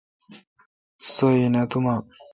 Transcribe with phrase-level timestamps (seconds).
[1.11, 1.95] سو این اؘ اتوما۔